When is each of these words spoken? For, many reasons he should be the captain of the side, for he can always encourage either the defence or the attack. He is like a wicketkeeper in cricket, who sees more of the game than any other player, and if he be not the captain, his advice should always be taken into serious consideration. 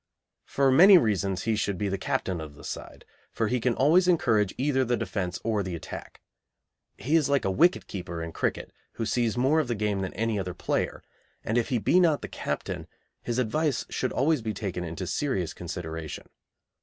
For, 0.47 0.71
many 0.71 0.97
reasons 0.97 1.43
he 1.43 1.55
should 1.55 1.77
be 1.77 1.87
the 1.87 1.95
captain 1.99 2.41
of 2.41 2.55
the 2.55 2.63
side, 2.63 3.05
for 3.31 3.49
he 3.49 3.59
can 3.59 3.75
always 3.75 4.07
encourage 4.07 4.51
either 4.57 4.83
the 4.83 4.97
defence 4.97 5.37
or 5.43 5.61
the 5.61 5.75
attack. 5.75 6.21
He 6.97 7.15
is 7.15 7.29
like 7.29 7.45
a 7.45 7.53
wicketkeeper 7.53 8.19
in 8.25 8.31
cricket, 8.31 8.73
who 8.93 9.05
sees 9.05 9.37
more 9.37 9.59
of 9.59 9.67
the 9.67 9.75
game 9.75 10.01
than 10.01 10.15
any 10.15 10.39
other 10.39 10.55
player, 10.55 11.03
and 11.43 11.55
if 11.55 11.69
he 11.69 11.77
be 11.77 11.99
not 11.99 12.23
the 12.23 12.27
captain, 12.27 12.87
his 13.21 13.37
advice 13.37 13.85
should 13.89 14.11
always 14.11 14.41
be 14.41 14.55
taken 14.55 14.83
into 14.83 15.05
serious 15.05 15.53
consideration. 15.53 16.27